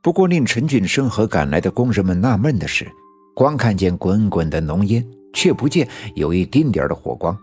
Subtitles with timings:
[0.00, 2.86] 不过，令陈俊生和赶来的工人们纳闷的是，
[3.34, 7.36] 光看见滚滚的浓烟，却不见有一丁点的火光。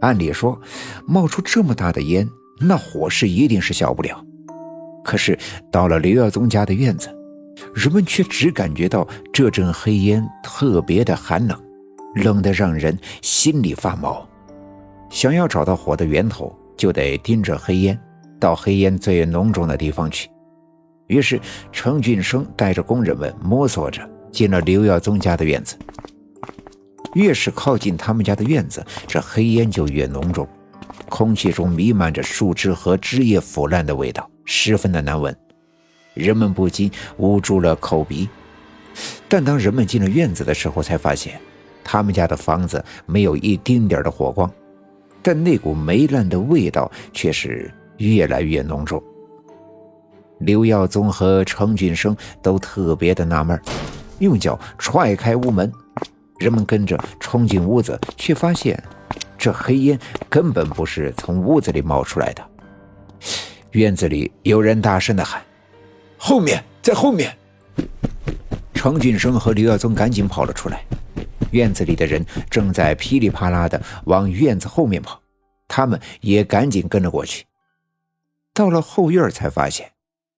[0.00, 0.58] 按理说，
[1.06, 2.26] 冒出这么大的烟，
[2.58, 4.24] 那火势一定是小不了。
[5.04, 5.38] 可是
[5.70, 7.14] 到了刘耀宗家的院子，
[7.74, 11.58] 人们却只感觉到这阵黑烟特别的寒冷，
[12.14, 14.26] 冷得让人心里发毛。
[15.10, 18.00] 想要找到火的源头，就得盯着黑烟，
[18.38, 20.28] 到黑烟最浓重的地方去。
[21.10, 21.40] 于是，
[21.72, 25.76] 程俊生带着工人们摸索着进了刘耀宗家的院子。
[27.14, 30.46] 越是靠近他们家的院子，这黑烟就越浓重，
[31.08, 35.36] 空气中弥漫着树枝和枝叶腐烂的味道，十分的难闻。
[36.14, 38.28] 人们不禁捂住了口鼻。
[39.28, 41.40] 但当人们进了院子的时候，才发现
[41.82, 44.48] 他们家的房子没有一丁点的火光，
[45.22, 49.02] 但那股霉烂的味道却是越来越浓重。
[50.40, 53.60] 刘耀宗和程俊生都特别的纳闷，
[54.18, 55.70] 用脚踹开屋门，
[56.38, 58.82] 人们跟着冲进屋子，却发现
[59.38, 62.42] 这黑烟根本不是从屋子里冒出来的。
[63.72, 65.42] 院子里有人大声的喊
[66.18, 67.36] ：“后面，在后面！”
[68.74, 70.82] 程俊生和刘耀宗赶紧跑了出来，
[71.50, 75.20] 院子里的人正在噼里啪啦的往院子后面跑，
[75.68, 77.44] 他们也赶紧跟了过去。
[78.54, 79.90] 到了后院，才发现。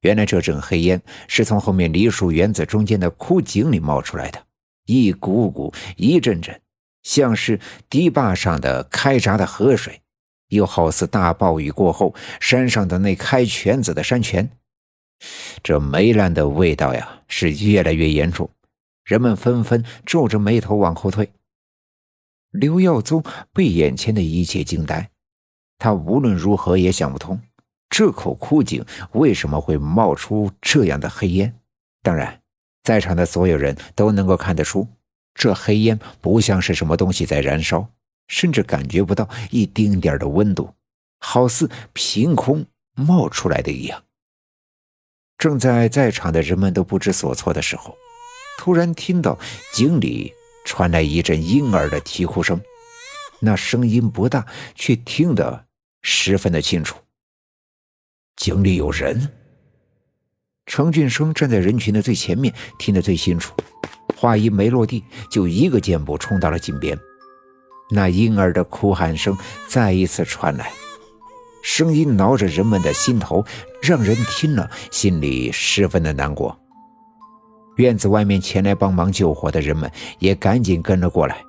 [0.02, 4.44] 原来这阵黑烟是从后面梨树园子中间的枯井里冒出来的，
[4.86, 6.60] 一股股、一阵阵，
[7.02, 7.58] 像是
[7.88, 10.02] 堤坝上的开闸的河水，
[10.48, 14.50] 又好似大暴雨过后山上的那开泉子的山泉。
[15.62, 18.50] 这霉烂的味道呀，是越来越严重，
[19.04, 21.30] 人们纷纷皱着眉头往后退。
[22.50, 25.10] 刘耀宗被眼前的一切惊呆，
[25.78, 27.40] 他无论如何也想不通。
[27.92, 31.54] 这口枯井为什么会冒出这样的黑烟？
[32.02, 32.40] 当然，
[32.82, 34.88] 在场的所有人都能够看得出，
[35.34, 37.86] 这黑烟不像是什么东西在燃烧，
[38.28, 40.72] 甚至感觉不到一丁点的温度，
[41.18, 44.02] 好似凭空冒出来的一样。
[45.36, 47.94] 正在在场的人们都不知所措的时候，
[48.58, 49.38] 突然听到
[49.74, 50.32] 井里
[50.64, 52.58] 传来一阵婴儿的啼哭声，
[53.40, 55.66] 那声音不大，却听得
[56.00, 56.96] 十分的清楚。
[58.36, 59.30] 井里有人。
[60.66, 63.54] 程俊生站在人群的最前面，听得最清楚。
[64.16, 66.98] 话音没落地，就一个箭步冲到了井边。
[67.90, 70.70] 那婴儿的哭喊声再一次传来，
[71.62, 73.44] 声音挠着人们的心头，
[73.82, 76.56] 让人听了心里十分的难过。
[77.76, 81.42] 院子外面前来帮忙救火的人们也赶紧跟了过来，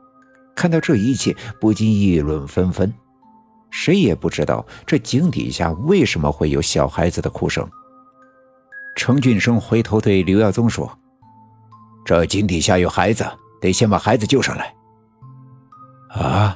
[0.55, 2.91] 看到这一切，不禁议论纷纷。
[3.75, 7.67] 谁也不知道这井底下为什么会有小孩子的哭声。
[8.95, 10.95] 程俊生回头对刘耀宗说
[12.05, 13.25] ：“这井底下有孩子，
[13.59, 14.75] 得先把孩子救上来。”
[16.13, 16.55] 啊，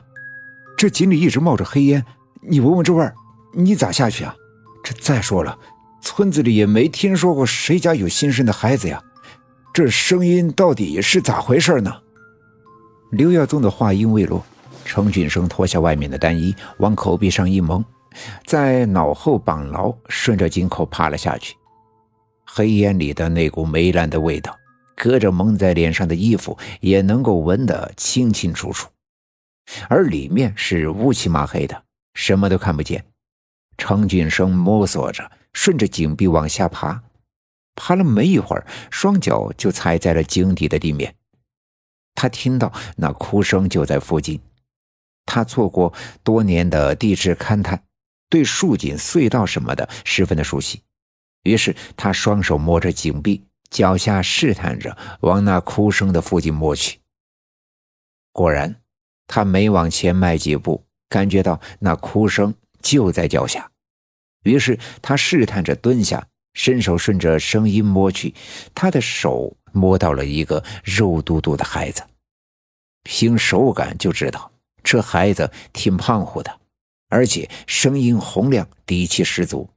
[0.78, 2.06] 这井里一直冒着黑烟，
[2.40, 3.16] 你闻闻这味儿，
[3.52, 4.36] 你咋下去啊？
[4.84, 5.58] 这再说了，
[6.00, 9.02] 村子里也没听说过谁家有新生的孩子呀，
[9.74, 11.92] 这声音到底是咋回事呢？
[13.10, 14.46] 刘耀宗的话音未落。
[14.88, 17.84] 程俊生脱下外面的单衣，往口鼻上一蒙，
[18.46, 21.56] 在脑后绑牢，顺着井口爬了下去。
[22.46, 24.58] 黑烟里的那股霉烂的味道，
[24.96, 28.90] 隔着蒙在脸上的衣服也能够闻得清清楚楚，
[29.90, 31.84] 而里面是乌漆麻黑的，
[32.14, 33.04] 什么都看不见。
[33.78, 37.04] 程俊生摸索着，顺着井壁往下爬，
[37.76, 41.14] 爬了没一会儿，双脚就踩在了井底的地面。
[42.16, 44.40] 他听到那哭声就在附近。
[45.28, 45.94] 他做过
[46.24, 47.84] 多年的地质勘探，
[48.30, 50.82] 对竖井、隧道什么的十分的熟悉。
[51.44, 57.00] 于是他双手摸着井壁，脚下试探着往那哭声的附近摸去。
[58.32, 58.82] 果然，
[59.28, 63.72] 他每往前迈几步，感觉到那哭声就在脚下。
[64.44, 68.34] 于是他试探着蹲下，伸手顺着声音摸去。
[68.74, 72.04] 他的手摸到了一个肉嘟嘟的孩子，
[73.04, 74.52] 凭手感就知道。
[74.90, 76.50] 这孩子挺胖乎的，
[77.10, 79.70] 而且声音洪亮，底气十足。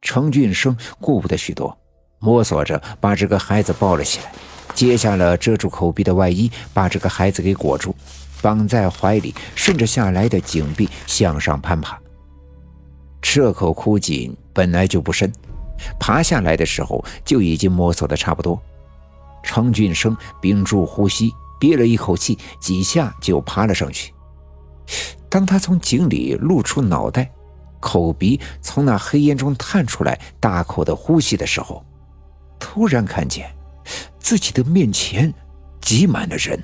[0.00, 1.76] 程俊生顾不得许多，
[2.20, 4.32] 摸索着把这个孩子抱了起来，
[4.76, 7.92] 揭下了遮住口鼻的外衣，把这个孩子给裹住，
[8.40, 12.00] 绑在怀里，顺着下来的井壁向上攀爬。
[13.20, 15.32] 这口枯井本来就不深，
[15.98, 18.56] 爬下来的时候就已经摸索的差不多。
[19.42, 21.34] 程俊生屏住呼吸。
[21.58, 24.12] 憋了一口气，几下就爬了上去。
[25.28, 27.30] 当他从井里露出脑袋，
[27.80, 31.84] 口鼻从那黑烟中探出来，大口的呼吸的时候，
[32.58, 33.50] 突然看见
[34.18, 35.32] 自己的面前
[35.80, 36.60] 挤满了人。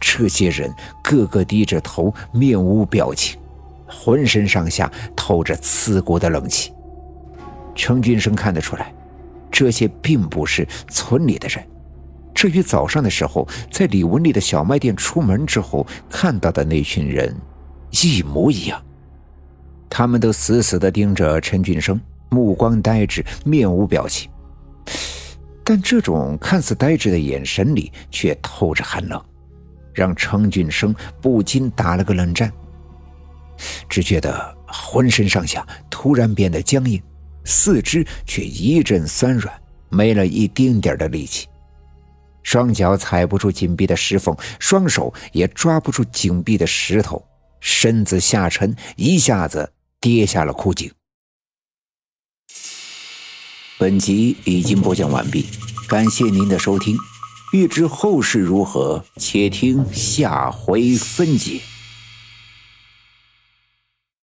[0.00, 0.72] 这些人
[1.02, 3.40] 个个低着头，面无表情，
[3.86, 6.72] 浑身上下透着刺骨的冷气。
[7.74, 8.92] 程俊生看得出来，
[9.50, 11.64] 这些并不是村里的人，
[12.42, 17.32] 这与早上的时候在李文丽的小卖店出门之后看到的那群人
[18.02, 18.84] 一模一样。
[19.88, 22.00] 他们都死死地盯着陈俊生，
[22.30, 24.28] 目光呆滞，面无表情。
[25.62, 29.24] 但这种看似呆滞的眼神里，却透着寒冷，
[29.94, 32.52] 让程俊生不禁打了个冷战。
[33.88, 37.00] 只觉得浑身上下突然变得僵硬，
[37.44, 39.54] 四肢却一阵酸软，
[39.90, 41.46] 没了一丁点的力气，
[42.42, 47.24] 双脚踩不住紧闭的石缝，双手也抓不住紧闭的石头，
[47.60, 49.72] 身子下沉，一下子。
[50.02, 50.90] 跌下了枯井。
[53.78, 55.46] 本集已经播讲完毕，
[55.88, 56.96] 感谢您的收听。
[57.52, 61.60] 欲知后事如何，且听下回分解。